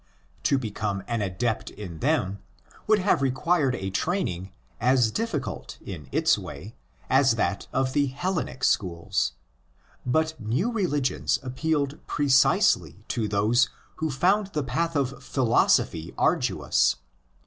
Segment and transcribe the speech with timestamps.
[0.45, 2.39] To become an adept in them
[2.87, 6.75] would have required a training as difficult in its way
[7.07, 9.33] as that of the Hellenic schools.
[10.03, 16.95] But new religions appealed precisely to those who found the path of philosophy arduous.